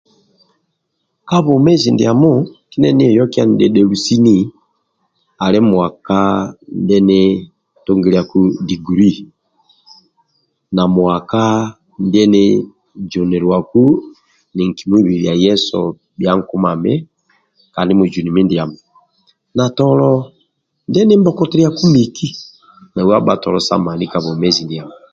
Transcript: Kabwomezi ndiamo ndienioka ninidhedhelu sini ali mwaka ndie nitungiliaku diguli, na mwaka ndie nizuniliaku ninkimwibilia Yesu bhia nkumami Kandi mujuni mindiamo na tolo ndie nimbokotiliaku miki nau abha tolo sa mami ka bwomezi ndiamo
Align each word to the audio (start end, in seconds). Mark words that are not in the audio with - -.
Kabwomezi 1.27 1.89
ndiamo 1.93 2.31
ndienioka 2.77 3.39
ninidhedhelu 3.45 3.95
sini 4.03 4.37
ali 5.45 5.59
mwaka 5.69 6.17
ndie 6.81 6.99
nitungiliaku 7.07 8.39
diguli, 8.67 9.11
na 10.75 10.83
mwaka 10.95 11.43
ndie 12.05 12.23
nizuniliaku 12.33 13.81
ninkimwibilia 14.55 15.33
Yesu 15.45 15.77
bhia 16.17 16.33
nkumami 16.39 16.93
Kandi 17.75 17.91
mujuni 17.99 18.29
mindiamo 18.35 18.77
na 19.55 19.65
tolo 19.77 20.11
ndie 20.89 21.03
nimbokotiliaku 21.05 21.83
miki 21.93 22.27
nau 22.93 23.09
abha 23.17 23.33
tolo 23.43 23.59
sa 23.67 23.75
mami 23.85 24.05
ka 24.11 24.17
bwomezi 24.23 24.61
ndiamo 24.65 24.93